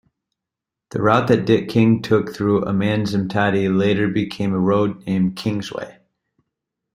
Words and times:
The 0.89 0.99
route 0.99 1.27
that 1.27 1.45
Dick 1.45 1.69
King 1.69 2.01
took 2.01 2.33
through 2.33 2.61
Amanzimtoti 2.61 3.67
later 3.69 4.07
became 4.07 4.51
a 4.51 4.59
road 4.59 5.05
named 5.05 5.35
Kingsway. 5.35 5.99